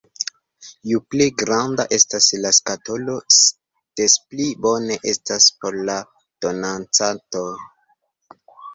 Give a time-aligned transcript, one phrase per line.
[0.91, 3.19] Ju pli granda estas la skatolo,
[4.03, 6.01] des pli bone estas por la
[6.49, 7.49] donacanto.